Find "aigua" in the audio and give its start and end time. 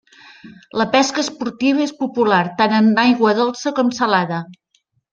3.07-3.37